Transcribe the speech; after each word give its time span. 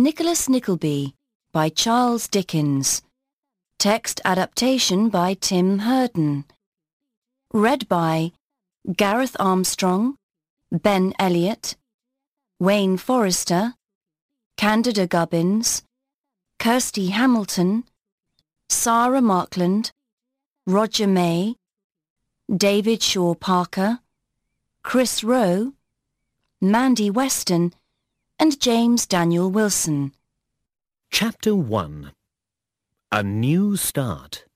Nicholas 0.00 0.48
Nickleby 0.48 1.14
by 1.52 1.68
Charles 1.68 2.26
Dickens. 2.26 3.02
Text 3.78 4.18
adaptation 4.24 5.10
by 5.10 5.34
Tim 5.34 5.80
Hurden. 5.80 6.46
Read 7.52 7.86
by 7.86 8.32
Gareth 8.96 9.36
Armstrong, 9.38 10.16
Ben 10.72 11.12
Elliott, 11.18 11.76
Wayne 12.58 12.96
Forrester, 12.96 13.74
Candida 14.56 15.06
Gubbins, 15.06 15.82
Kirsty 16.58 17.08
Hamilton, 17.08 17.84
Sarah 18.70 19.20
Markland, 19.20 19.92
Roger 20.66 21.08
May, 21.08 21.56
David 22.48 23.02
Shaw 23.02 23.34
Parker, 23.34 23.98
Chris 24.82 25.22
Rowe, 25.22 25.74
Mandy 26.58 27.10
Weston, 27.10 27.74
and 28.40 28.58
James 28.58 29.06
Daniel 29.06 29.50
Wilson. 29.50 30.12
Chapter 31.10 31.54
1 31.54 32.12
A 33.12 33.22
New 33.22 33.76
Start 33.76 34.46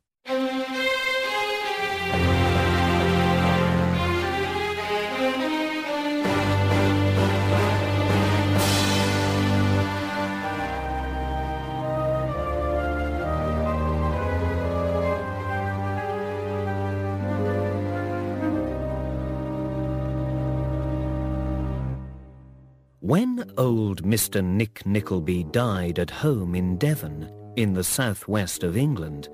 When 23.15 23.49
old 23.59 24.03
Mr. 24.03 24.45
Nick 24.45 24.85
Nickleby 24.85 25.45
died 25.45 26.01
at 26.01 26.11
home 26.11 26.57
in 26.57 26.77
Devon, 26.79 27.31
in 27.55 27.73
the 27.73 27.85
southwest 27.85 28.65
of 28.65 28.77
England, 28.77 29.29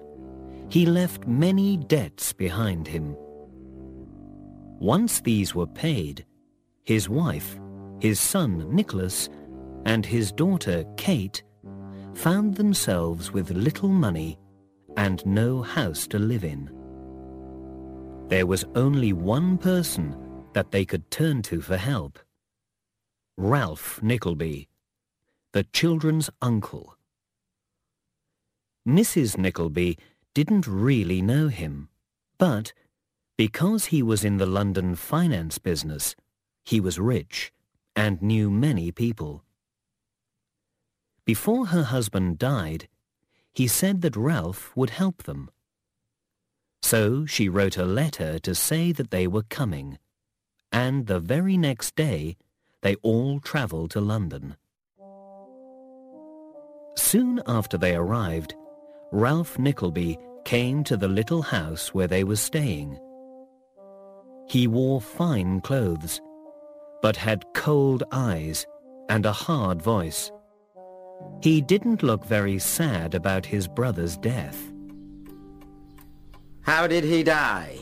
he 0.68 0.84
left 0.84 1.26
many 1.26 1.78
debts 1.78 2.34
behind 2.34 2.86
him. 2.86 3.16
Once 4.80 5.22
these 5.22 5.54
were 5.54 5.66
paid, 5.66 6.26
his 6.84 7.08
wife, 7.08 7.58
his 8.00 8.20
son 8.20 8.70
Nicholas, 8.70 9.30
and 9.86 10.04
his 10.04 10.30
daughter 10.30 10.84
Kate 10.98 11.42
found 12.12 12.56
themselves 12.56 13.32
with 13.32 13.50
little 13.50 13.88
money 13.88 14.38
and 14.98 15.24
no 15.24 15.62
house 15.62 16.06
to 16.08 16.18
live 16.18 16.44
in. 16.44 16.70
There 18.28 18.44
was 18.44 18.66
only 18.74 19.14
one 19.14 19.56
person 19.56 20.14
that 20.52 20.70
they 20.70 20.84
could 20.84 21.10
turn 21.10 21.40
to 21.44 21.62
for 21.62 21.78
help. 21.78 22.18
Ralph 23.42 24.02
Nickleby, 24.02 24.68
the 25.52 25.62
children's 25.72 26.28
uncle. 26.42 26.98
Mrs. 28.86 29.38
Nickleby 29.38 29.96
didn't 30.34 30.66
really 30.66 31.22
know 31.22 31.48
him, 31.48 31.88
but 32.36 32.74
because 33.38 33.86
he 33.86 34.02
was 34.02 34.26
in 34.26 34.36
the 34.36 34.44
London 34.44 34.94
finance 34.94 35.56
business, 35.56 36.14
he 36.64 36.80
was 36.80 36.98
rich 36.98 37.50
and 37.96 38.20
knew 38.20 38.50
many 38.50 38.92
people. 38.92 39.42
Before 41.24 41.68
her 41.68 41.84
husband 41.84 42.38
died, 42.38 42.88
he 43.54 43.66
said 43.66 44.02
that 44.02 44.16
Ralph 44.16 44.76
would 44.76 44.90
help 44.90 45.22
them. 45.22 45.50
So 46.82 47.24
she 47.24 47.48
wrote 47.48 47.78
a 47.78 47.86
letter 47.86 48.38
to 48.40 48.54
say 48.54 48.92
that 48.92 49.10
they 49.10 49.26
were 49.26 49.44
coming, 49.44 49.96
and 50.70 51.06
the 51.06 51.20
very 51.20 51.56
next 51.56 51.96
day 51.96 52.36
they 52.82 52.94
all 52.96 53.40
travelled 53.40 53.90
to 53.92 54.00
London. 54.00 54.56
Soon 56.96 57.42
after 57.46 57.78
they 57.78 57.94
arrived, 57.94 58.54
Ralph 59.12 59.58
Nickleby 59.58 60.18
came 60.44 60.84
to 60.84 60.96
the 60.96 61.08
little 61.08 61.42
house 61.42 61.92
where 61.94 62.06
they 62.06 62.24
were 62.24 62.36
staying. 62.36 62.98
He 64.48 64.66
wore 64.66 65.00
fine 65.00 65.60
clothes, 65.60 66.20
but 67.02 67.16
had 67.16 67.44
cold 67.54 68.02
eyes 68.12 68.66
and 69.08 69.26
a 69.26 69.32
hard 69.32 69.80
voice. 69.82 70.30
He 71.42 71.60
didn't 71.60 72.02
look 72.02 72.24
very 72.24 72.58
sad 72.58 73.14
about 73.14 73.46
his 73.46 73.68
brother's 73.68 74.16
death. 74.16 74.72
How 76.62 76.86
did 76.86 77.04
he 77.04 77.22
die? 77.22 77.78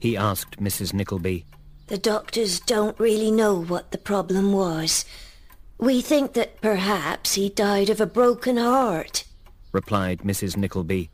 He 0.00 0.16
asked 0.16 0.60
Mrs. 0.60 0.92
Nickleby. 0.92 1.46
The 1.88 1.96
doctors 1.96 2.60
don't 2.60 3.00
really 3.00 3.30
know 3.30 3.54
what 3.54 3.92
the 3.92 3.98
problem 3.98 4.52
was. 4.52 5.06
We 5.78 6.02
think 6.02 6.34
that 6.34 6.60
perhaps 6.60 7.34
he 7.34 7.48
died 7.48 7.88
of 7.88 7.98
a 7.98 8.06
broken 8.06 8.58
heart, 8.58 9.24
replied 9.72 10.20
Mrs. 10.20 10.54
Nickleby. 10.54 11.08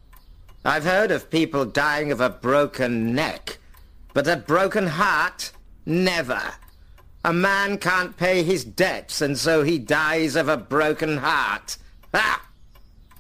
I've 0.65 0.84
heard 0.84 1.13
of 1.13 1.31
people 1.31 1.65
dying 1.65 2.11
of 2.11 2.21
a 2.21 2.29
broken 2.29 3.15
neck, 3.15 3.59
but 4.15 4.27
a 4.27 4.37
broken 4.37 4.89
heart? 4.89 5.53
Never. 5.87 6.43
A 7.25 7.33
man 7.33 7.79
can't 7.79 8.17
pay 8.17 8.43
his 8.43 8.65
debts, 8.65 9.21
and 9.21 9.39
so 9.39 9.63
he 9.63 9.79
dies 9.79 10.34
of 10.34 10.49
a 10.49 10.57
broken 10.57 11.19
heart. 11.19 11.77
Ha! 12.13 12.49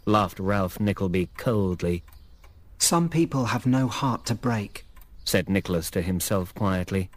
laughed 0.06 0.40
Ralph 0.40 0.80
Nickleby 0.80 1.30
coldly. 1.36 2.02
Some 2.78 3.08
people 3.08 3.46
have 3.46 3.64
no 3.64 3.86
heart 3.86 4.26
to 4.26 4.34
break, 4.34 4.86
said 5.24 5.48
Nicholas 5.48 5.88
to 5.92 6.02
himself 6.02 6.52
quietly. 6.54 7.10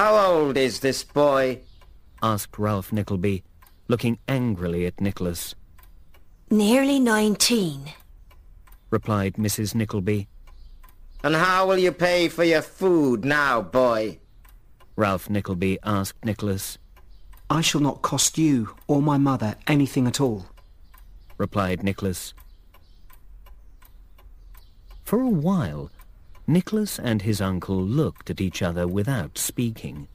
How 0.00 0.16
old 0.16 0.56
is 0.56 0.80
this 0.80 1.04
boy? 1.04 1.60
asked 2.22 2.58
Ralph 2.58 2.90
Nickleby, 2.90 3.44
looking 3.86 4.18
angrily 4.26 4.86
at 4.86 4.98
Nicholas. 4.98 5.54
Nearly 6.48 6.98
nineteen, 6.98 7.92
replied 8.88 9.34
Mrs. 9.34 9.74
Nickleby. 9.74 10.26
And 11.22 11.34
how 11.34 11.68
will 11.68 11.76
you 11.76 11.92
pay 11.92 12.28
for 12.28 12.44
your 12.44 12.62
food 12.62 13.26
now, 13.26 13.60
boy? 13.60 14.20
Ralph 14.96 15.28
Nickleby 15.28 15.78
asked 15.84 16.24
Nicholas. 16.24 16.78
I 17.50 17.60
shall 17.60 17.82
not 17.82 18.00
cost 18.00 18.38
you 18.38 18.74
or 18.86 19.02
my 19.02 19.18
mother 19.18 19.54
anything 19.66 20.06
at 20.06 20.18
all, 20.18 20.46
replied 21.36 21.82
Nicholas. 21.82 22.32
For 25.04 25.20
a 25.20 25.28
while, 25.28 25.90
Nicholas 26.50 26.98
and 26.98 27.22
his 27.22 27.40
uncle 27.40 27.80
looked 27.80 28.28
at 28.28 28.40
each 28.40 28.60
other 28.60 28.88
without 28.88 29.38
speaking. 29.38 30.08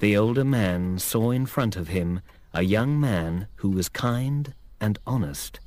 The 0.00 0.16
older 0.16 0.44
man 0.44 0.98
saw 0.98 1.30
in 1.30 1.46
front 1.46 1.76
of 1.76 1.86
him 1.86 2.22
a 2.52 2.62
young 2.62 2.98
man 2.98 3.46
who 3.56 3.70
was 3.70 3.88
kind 3.88 4.52
and 4.80 4.98
honest, 5.06 5.60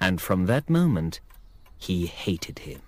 and 0.00 0.20
from 0.20 0.46
that 0.46 0.68
moment 0.68 1.20
he 1.78 2.06
hated 2.06 2.58
him. 2.60 2.80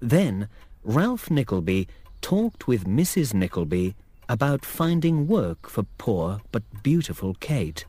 Then 0.00 0.48
Ralph 0.82 1.30
Nickleby 1.30 1.86
talked 2.22 2.66
with 2.66 2.86
Mrs. 2.86 3.34
Nickleby 3.34 3.94
about 4.26 4.64
finding 4.64 5.28
work 5.28 5.68
for 5.68 5.84
poor 5.98 6.40
but 6.50 6.62
beautiful 6.82 7.34
Kate. 7.40 7.84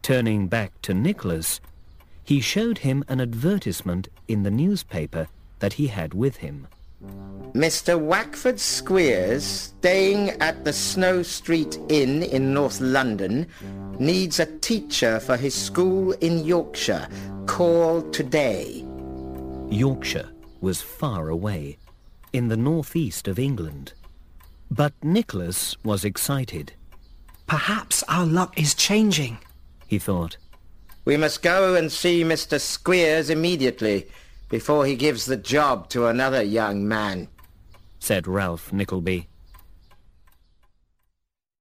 Turning 0.00 0.48
back 0.48 0.80
to 0.80 0.94
Nicholas, 0.94 1.60
he 2.30 2.40
showed 2.40 2.78
him 2.78 3.02
an 3.08 3.20
advertisement 3.20 4.08
in 4.28 4.44
the 4.44 4.50
newspaper 4.52 5.26
that 5.58 5.72
he 5.72 5.88
had 5.88 6.14
with 6.14 6.36
him. 6.36 6.64
Mr. 7.54 7.98
Wackford 7.98 8.60
Squeers, 8.60 9.42
staying 9.42 10.30
at 10.40 10.64
the 10.64 10.72
Snow 10.72 11.24
Street 11.24 11.76
Inn 11.88 12.22
in 12.22 12.54
North 12.54 12.80
London, 12.80 13.48
needs 13.98 14.38
a 14.38 14.46
teacher 14.60 15.18
for 15.18 15.36
his 15.36 15.56
school 15.56 16.12
in 16.20 16.44
Yorkshire. 16.44 17.08
Call 17.46 18.00
today. 18.12 18.86
Yorkshire 19.68 20.30
was 20.60 20.80
far 20.80 21.30
away, 21.30 21.78
in 22.32 22.46
the 22.46 22.56
northeast 22.56 23.26
of 23.26 23.40
England. 23.40 23.92
But 24.70 24.92
Nicholas 25.02 25.76
was 25.82 26.04
excited. 26.04 26.74
Perhaps 27.48 28.04
our 28.06 28.24
luck 28.24 28.56
is 28.56 28.76
changing, 28.76 29.38
he 29.88 29.98
thought. 29.98 30.36
We 31.04 31.16
must 31.16 31.42
go 31.42 31.74
and 31.74 31.90
see 31.90 32.22
Mr. 32.22 32.60
Squeers 32.60 33.30
immediately, 33.30 34.08
before 34.48 34.84
he 34.84 34.96
gives 34.96 35.24
the 35.24 35.36
job 35.36 35.88
to 35.90 36.06
another 36.06 36.42
young 36.42 36.86
man, 36.86 37.28
said 37.98 38.26
Ralph 38.26 38.72
Nickleby. 38.72 39.28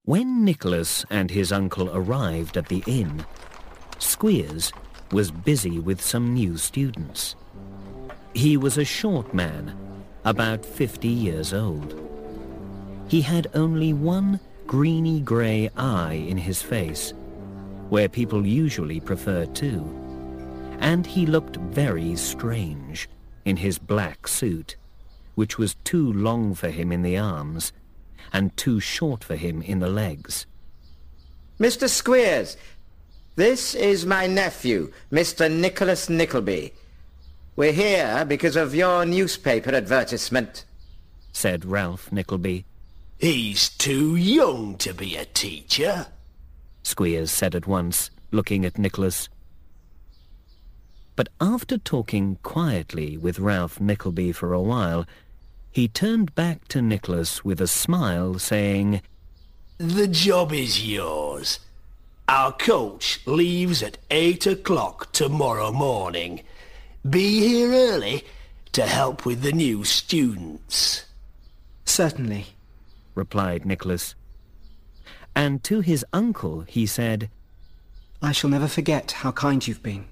When 0.03 0.43
Nicholas 0.43 1.05
and 1.09 1.29
his 1.29 1.51
uncle 1.51 1.89
arrived 1.95 2.57
at 2.57 2.67
the 2.67 2.83
inn, 2.87 3.25
Squeers 3.99 4.73
was 5.11 5.31
busy 5.31 5.79
with 5.79 6.01
some 6.01 6.33
new 6.33 6.57
students. 6.57 7.35
He 8.33 8.57
was 8.57 8.77
a 8.77 8.85
short 8.85 9.33
man, 9.33 9.77
about 10.25 10.65
50 10.65 11.07
years 11.07 11.53
old. 11.53 11.95
He 13.07 13.21
had 13.21 13.47
only 13.53 13.93
one 13.93 14.39
greeny-grey 14.67 15.69
eye 15.77 16.25
in 16.27 16.37
his 16.37 16.61
face 16.61 17.13
where 17.89 18.07
people 18.07 18.45
usually 18.45 18.99
prefer 18.99 19.45
two. 19.47 19.83
And 20.79 21.05
he 21.05 21.25
looked 21.25 21.57
very 21.57 22.15
strange 22.15 23.09
in 23.45 23.57
his 23.57 23.77
black 23.77 24.27
suit, 24.27 24.75
which 25.35 25.57
was 25.57 25.75
too 25.83 26.13
long 26.13 26.53
for 26.53 26.69
him 26.69 26.91
in 26.91 27.01
the 27.01 27.17
arms 27.17 27.73
and 28.31 28.55
too 28.55 28.79
short 28.79 29.23
for 29.23 29.35
him 29.35 29.61
in 29.61 29.79
the 29.79 29.89
legs. 29.89 30.45
Mr. 31.59 31.89
Squeers, 31.89 32.55
this 33.35 33.75
is 33.75 34.05
my 34.05 34.27
nephew, 34.27 34.91
Mr. 35.11 35.51
Nicholas 35.51 36.09
Nickleby. 36.09 36.73
We're 37.55 37.73
here 37.73 38.23
because 38.25 38.55
of 38.55 38.73
your 38.73 39.05
newspaper 39.05 39.75
advertisement, 39.75 40.63
said 41.33 41.65
Ralph 41.65 42.11
Nickleby. 42.11 42.65
He's 43.17 43.69
too 43.69 44.15
young 44.15 44.77
to 44.77 44.93
be 44.93 45.17
a 45.17 45.25
teacher, 45.25 46.07
Squeers 46.83 47.31
said 47.31 47.55
at 47.55 47.67
once, 47.67 48.11
looking 48.31 48.65
at 48.65 48.77
Nicholas. 48.77 49.29
But 51.15 51.29
after 51.41 51.77
talking 51.77 52.37
quietly 52.43 53.17
with 53.17 53.39
Ralph 53.39 53.79
Nickleby 53.79 54.31
for 54.31 54.53
a 54.53 54.61
while, 54.61 55.05
he 55.71 55.87
turned 55.87 56.33
back 56.33 56.67
to 56.69 56.81
Nicholas 56.81 57.43
with 57.43 57.61
a 57.61 57.67
smile, 57.67 58.39
saying, 58.39 59.01
The 59.77 60.07
job 60.07 60.53
is 60.53 60.87
yours. 60.87 61.59
Our 62.27 62.51
coach 62.51 63.21
leaves 63.25 63.81
at 63.83 63.97
eight 64.11 64.45
o'clock 64.45 65.11
tomorrow 65.11 65.71
morning. 65.71 66.41
Be 67.09 67.39
here 67.39 67.71
early 67.71 68.23
to 68.73 68.83
help 68.85 69.25
with 69.25 69.41
the 69.41 69.51
new 69.51 69.83
students. 69.83 71.05
Certainly, 71.85 72.45
replied 73.15 73.65
Nicholas. 73.65 74.15
And 75.39 75.63
to 75.63 75.79
his 75.79 76.05
uncle 76.11 76.65
he 76.67 76.85
said, 76.85 77.29
I 78.21 78.33
shall 78.33 78.49
never 78.49 78.67
forget 78.67 79.09
how 79.13 79.31
kind 79.31 79.65
you've 79.65 79.81
been. 79.81 80.03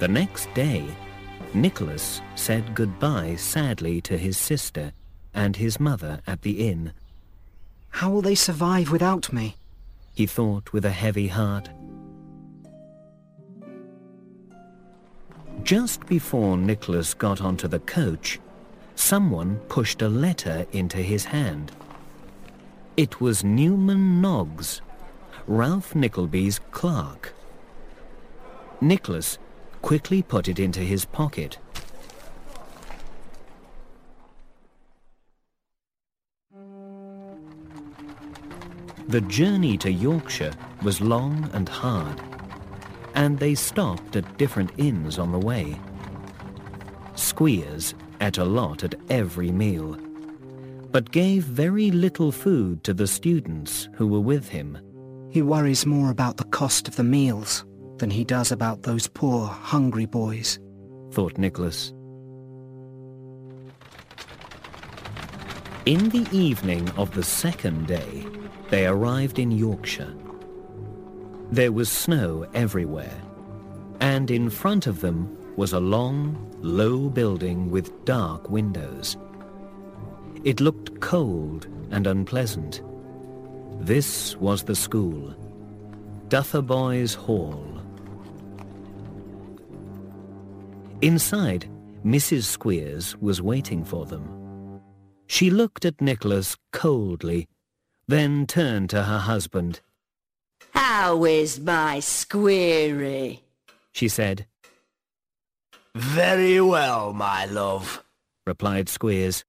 The 0.00 0.08
next 0.08 0.52
day, 0.54 0.84
Nicholas 1.54 2.20
said 2.34 2.74
goodbye 2.74 3.36
sadly 3.36 4.00
to 4.00 4.18
his 4.18 4.36
sister 4.36 4.90
and 5.32 5.54
his 5.54 5.78
mother 5.78 6.22
at 6.26 6.42
the 6.42 6.68
inn. 6.68 6.92
How 7.90 8.10
will 8.10 8.22
they 8.22 8.34
survive 8.34 8.90
without 8.90 9.32
me? 9.32 9.54
He 10.12 10.26
thought 10.26 10.72
with 10.72 10.84
a 10.84 10.90
heavy 10.90 11.28
heart. 11.28 11.68
Just 15.62 16.04
before 16.06 16.56
Nicholas 16.56 17.14
got 17.14 17.40
onto 17.40 17.68
the 17.68 17.78
coach, 17.78 18.40
someone 18.98 19.56
pushed 19.68 20.02
a 20.02 20.08
letter 20.08 20.66
into 20.72 20.98
his 20.98 21.24
hand. 21.26 21.70
It 22.96 23.20
was 23.20 23.44
Newman 23.44 24.20
Noggs, 24.20 24.80
Ralph 25.46 25.94
Nickleby's 25.94 26.58
clerk. 26.72 27.32
Nicholas 28.80 29.38
quickly 29.82 30.20
put 30.20 30.48
it 30.48 30.58
into 30.58 30.80
his 30.80 31.04
pocket. 31.04 31.58
The 39.06 39.20
journey 39.22 39.78
to 39.78 39.90
Yorkshire 39.90 40.52
was 40.82 41.00
long 41.00 41.48
and 41.54 41.68
hard, 41.68 42.20
and 43.14 43.38
they 43.38 43.54
stopped 43.54 44.16
at 44.16 44.36
different 44.36 44.72
inns 44.76 45.18
on 45.18 45.32
the 45.32 45.38
way. 45.38 45.78
Squeers 47.14 47.94
ate 48.20 48.38
a 48.38 48.44
lot 48.44 48.84
at 48.84 48.94
every 49.10 49.50
meal, 49.50 49.96
but 50.90 51.10
gave 51.10 51.44
very 51.44 51.90
little 51.90 52.32
food 52.32 52.82
to 52.84 52.94
the 52.94 53.06
students 53.06 53.88
who 53.94 54.06
were 54.06 54.20
with 54.20 54.48
him. 54.48 54.78
He 55.30 55.42
worries 55.42 55.86
more 55.86 56.10
about 56.10 56.36
the 56.36 56.44
cost 56.44 56.88
of 56.88 56.96
the 56.96 57.04
meals 57.04 57.64
than 57.98 58.10
he 58.10 58.24
does 58.24 58.50
about 58.52 58.82
those 58.82 59.06
poor, 59.06 59.46
hungry 59.46 60.06
boys, 60.06 60.58
thought 61.12 61.36
Nicholas. 61.36 61.92
In 65.84 66.10
the 66.10 66.26
evening 66.32 66.88
of 66.90 67.14
the 67.14 67.22
second 67.22 67.86
day, 67.86 68.26
they 68.68 68.86
arrived 68.86 69.38
in 69.38 69.50
Yorkshire. 69.50 70.14
There 71.50 71.72
was 71.72 71.88
snow 71.88 72.46
everywhere, 72.52 73.18
and 74.00 74.30
in 74.30 74.50
front 74.50 74.86
of 74.86 75.00
them 75.00 75.34
was 75.58 75.72
a 75.72 75.80
long, 75.80 76.36
low 76.62 77.10
building 77.10 77.68
with 77.68 78.04
dark 78.04 78.48
windows. 78.48 79.16
It 80.44 80.60
looked 80.60 81.00
cold 81.00 81.66
and 81.90 82.06
unpleasant. 82.06 82.80
This 83.80 84.36
was 84.36 84.62
the 84.62 84.76
school, 84.76 85.34
Dotheboys 86.28 87.16
Hall. 87.16 87.80
Inside, 91.00 91.68
Mrs. 92.04 92.44
Squeers 92.44 93.16
was 93.16 93.42
waiting 93.42 93.84
for 93.84 94.06
them. 94.06 94.80
She 95.26 95.50
looked 95.50 95.84
at 95.84 96.00
Nicholas 96.00 96.56
coldly, 96.72 97.48
then 98.06 98.46
turned 98.46 98.90
to 98.90 99.02
her 99.02 99.18
husband. 99.18 99.80
How 100.72 101.24
is 101.24 101.58
my 101.58 101.98
Squeery? 101.98 103.42
she 103.90 104.06
said. 104.06 104.46
Very 105.98 106.60
well, 106.60 107.12
my 107.12 107.44
love, 107.46 108.04
replied 108.46 108.88
Squeers. 108.88 109.44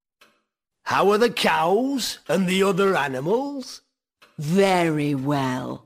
How 0.86 1.12
are 1.12 1.20
the 1.20 1.30
cows 1.30 2.18
and 2.28 2.48
the 2.48 2.64
other 2.64 2.96
animals? 2.96 3.84
Very 4.40 5.14
well. 5.14 5.86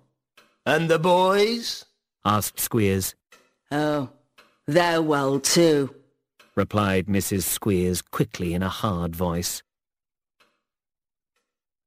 And 0.65 0.89
the 0.89 0.99
boys? 0.99 1.83
asked 2.23 2.61
Squeers. 2.61 3.13
Oh, 3.71 4.07
they're 4.65 5.01
well 5.01 5.41
too, 5.41 5.93
replied 6.55 7.07
Mrs. 7.07 7.43
Squeers 7.43 8.01
quickly 8.01 8.53
in 8.53 8.63
a 8.63 8.69
hard 8.69 9.17
voice. 9.17 9.63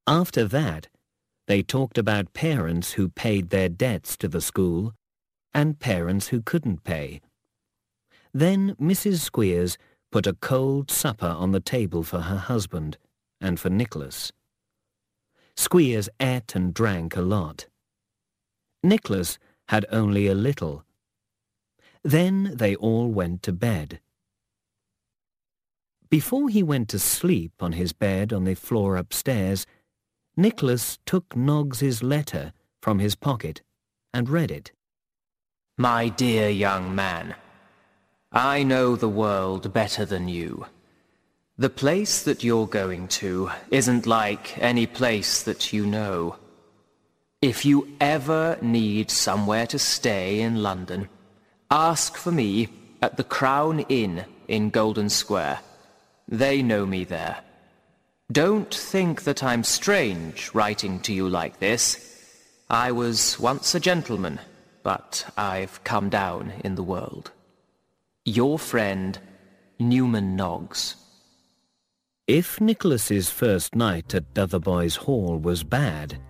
After 0.06 0.44
that, 0.44 0.88
they 1.46 1.62
talked 1.62 1.96
about 1.96 2.34
parents 2.34 2.92
who 2.92 3.08
paid 3.08 3.48
their 3.48 3.70
debts 3.70 4.18
to 4.18 4.28
the 4.28 4.42
school 4.42 4.92
and 5.54 5.80
parents 5.80 6.28
who 6.28 6.42
couldn't 6.42 6.84
pay. 6.84 7.22
Then 8.36 8.74
Mrs. 8.74 9.20
Squeers 9.20 9.78
put 10.12 10.26
a 10.26 10.34
cold 10.34 10.90
supper 10.90 11.24
on 11.24 11.52
the 11.52 11.66
table 11.76 12.02
for 12.02 12.20
her 12.20 12.36
husband 12.36 12.98
and 13.40 13.58
for 13.58 13.70
Nicholas. 13.70 14.30
Squeers 15.56 16.10
ate 16.20 16.54
and 16.54 16.74
drank 16.74 17.16
a 17.16 17.22
lot. 17.22 17.66
Nicholas 18.82 19.38
had 19.68 19.86
only 19.90 20.26
a 20.26 20.34
little. 20.34 20.84
Then 22.04 22.52
they 22.54 22.76
all 22.76 23.08
went 23.08 23.42
to 23.44 23.54
bed. 23.54 24.00
Before 26.10 26.50
he 26.50 26.62
went 26.62 26.90
to 26.90 26.98
sleep 26.98 27.52
on 27.60 27.72
his 27.72 27.94
bed 27.94 28.34
on 28.34 28.44
the 28.44 28.54
floor 28.54 28.98
upstairs, 28.98 29.64
Nicholas 30.36 30.98
took 31.06 31.34
Noggs's 31.34 32.02
letter 32.02 32.52
from 32.82 32.98
his 32.98 33.14
pocket 33.14 33.62
and 34.12 34.28
read 34.28 34.50
it. 34.50 34.72
My 35.78 36.10
dear 36.10 36.50
young 36.50 36.94
man, 36.94 37.34
I 38.36 38.64
know 38.64 38.96
the 38.96 39.08
world 39.08 39.72
better 39.72 40.04
than 40.04 40.28
you. 40.28 40.66
The 41.56 41.70
place 41.70 42.22
that 42.24 42.44
you're 42.44 42.66
going 42.66 43.08
to 43.24 43.50
isn't 43.70 44.06
like 44.06 44.58
any 44.58 44.86
place 44.86 45.42
that 45.44 45.72
you 45.72 45.86
know. 45.86 46.36
If 47.40 47.64
you 47.64 47.88
ever 47.98 48.58
need 48.60 49.10
somewhere 49.10 49.66
to 49.68 49.78
stay 49.78 50.40
in 50.40 50.62
London, 50.62 51.08
ask 51.70 52.18
for 52.18 52.30
me 52.30 52.68
at 53.00 53.16
the 53.16 53.24
Crown 53.24 53.80
Inn 53.88 54.26
in 54.48 54.68
Golden 54.68 55.08
Square. 55.08 55.60
They 56.28 56.60
know 56.60 56.84
me 56.84 57.04
there. 57.04 57.38
Don't 58.30 58.74
think 58.74 59.22
that 59.22 59.42
I'm 59.42 59.64
strange 59.64 60.50
writing 60.52 61.00
to 61.00 61.12
you 61.14 61.26
like 61.26 61.58
this. 61.58 61.86
I 62.68 62.92
was 62.92 63.40
once 63.40 63.74
a 63.74 63.80
gentleman, 63.80 64.40
but 64.82 65.24
I've 65.38 65.82
come 65.84 66.10
down 66.10 66.52
in 66.62 66.74
the 66.74 66.82
world. 66.82 67.30
Your 68.28 68.58
friend, 68.58 69.16
Newman 69.78 70.36
Noggs. 70.36 70.96
If 72.26 72.60
Nicholas's 72.60 73.30
first 73.30 73.76
night 73.76 74.16
at 74.16 74.34
Dotheboys 74.34 74.96
Hall 74.96 75.38
was 75.38 75.62
bad, 75.62 76.20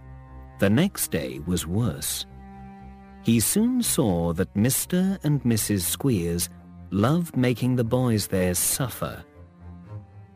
the 0.59 0.69
next 0.69 1.11
day 1.11 1.41
was 1.47 1.67
worse. 1.67 2.27
He 3.23 3.41
soon 3.41 3.83
saw 3.83 4.35
that 4.35 4.53
Mr. 4.53 5.19
and 5.25 5.43
Mrs. 5.45 5.81
Squeers 5.81 6.51
loved 6.91 7.35
making 7.35 7.77
the 7.77 7.85
boys 7.85 8.27
there 8.27 8.55
suffer. 8.55 9.25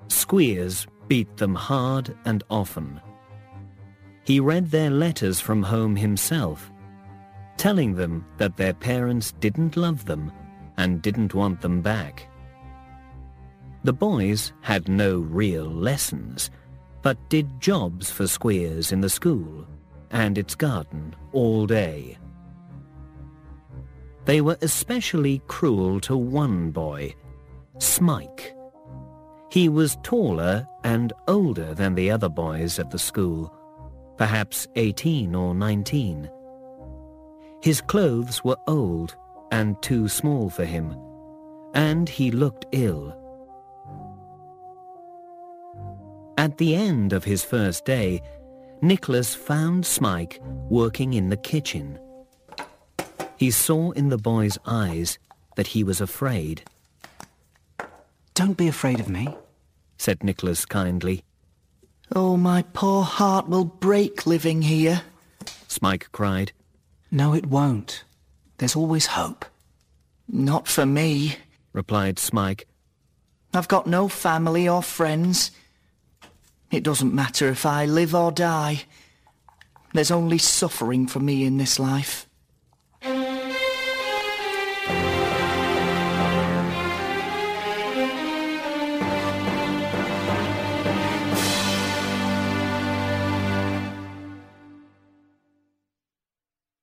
Squeers 0.09 0.87
beat 1.09 1.37
them 1.37 1.55
hard 1.55 2.17
and 2.25 2.43
often. 2.49 3.03
He 4.25 4.41
read 4.41 4.71
their 4.71 4.89
letters 4.89 5.41
from 5.41 5.63
home 5.63 5.95
himself, 5.95 6.73
telling 7.59 7.97
them 7.97 8.25
that 8.39 8.57
their 8.57 8.73
parents 8.73 9.33
didn't 9.41 9.77
love 9.77 10.07
them 10.07 10.33
and 10.81 11.03
didn't 11.03 11.35
want 11.35 11.61
them 11.61 11.83
back. 11.83 12.27
The 13.85 13.93
boys 13.93 14.55
had 14.63 14.89
no 14.89 15.19
real 15.19 15.67
lessons, 15.67 16.51
but 17.03 17.29
did 17.29 17.61
jobs 17.61 18.11
for 18.11 18.27
Squeers 18.27 18.91
in 18.91 19.03
the 19.03 19.11
school 19.11 19.67
and 20.11 20.39
its 20.39 20.55
garden 20.55 21.15
all 21.33 21.67
day. 21.67 22.17
They 24.25 24.41
were 24.41 24.57
especially 24.63 25.43
cruel 25.49 26.01
to 26.01 26.17
one 26.17 26.71
boy, 26.71 27.15
Smike. 27.79 28.55
He 29.51 29.69
was 29.69 29.99
taller 30.03 30.67
and 30.83 31.13
older 31.29 31.75
than 31.75 31.95
the 31.95 32.11
other 32.11 32.31
boys 32.31 32.79
at 32.79 32.91
the 32.91 32.99
school, 32.99 33.53
perhaps 34.17 34.67
18 34.77 35.35
or 35.35 35.55
19. 35.55 36.31
His 37.63 37.83
clothes 37.83 38.43
were 38.43 38.57
old 38.67 39.15
and 39.51 39.81
too 39.83 40.09
small 40.09 40.51
for 40.51 40.65
him, 40.65 40.97
and 41.75 42.09
he 42.09 42.31
looked 42.31 42.67
ill. 42.73 43.17
At 46.39 46.59
the 46.59 46.75
end 46.75 47.13
of 47.13 47.25
his 47.25 47.45
first 47.45 47.85
day, 47.85 48.23
Nicholas 48.83 49.35
found 49.35 49.85
Smike 49.85 50.41
working 50.71 51.13
in 51.13 51.29
the 51.29 51.37
kitchen. 51.37 51.99
He 53.37 53.51
saw 53.51 53.91
in 53.93 54.09
the 54.09 54.19
boy's 54.19 54.59
eyes 54.67 55.19
that 55.57 55.69
he 55.69 55.85
was 55.85 56.01
afraid. 56.01 56.63
Don't 58.35 58.57
be 58.57 58.69
afraid 58.69 59.01
of 59.01 59.09
me, 59.09 59.29
said 59.99 60.25
Nicholas 60.25 60.65
kindly. 60.65 61.25
Oh, 62.15 62.37
my 62.37 62.63
poor 62.73 63.03
heart 63.03 63.49
will 63.49 63.65
break 63.65 64.27
living 64.27 64.63
here, 64.63 65.03
Smike 65.69 66.11
cried. 66.11 66.53
No, 67.11 67.35
it 67.35 67.47
won't. 67.47 68.05
There's 68.61 68.77
always 68.77 69.07
hope. 69.07 69.47
Not 70.29 70.69
for 70.69 70.85
me, 70.85 71.37
replied 71.73 72.19
Smike. 72.19 72.67
I've 73.55 73.69
got 73.69 73.87
no 73.87 74.07
family 74.07 74.69
or 74.69 74.83
friends. 74.83 75.51
It 76.71 76.83
doesn't 76.83 77.15
matter 77.15 77.49
if 77.49 77.65
I 77.65 77.87
live 77.87 78.15
or 78.15 78.31
die. 78.31 78.83
There's 79.95 80.11
only 80.11 80.37
suffering 80.37 81.07
for 81.07 81.21
me 81.21 81.47
in 81.47 81.57
this 81.57 81.79
life. 81.79 82.29